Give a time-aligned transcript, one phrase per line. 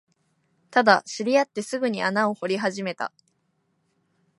[0.71, 3.11] ただ、知り合ってすぐに穴を掘り始めた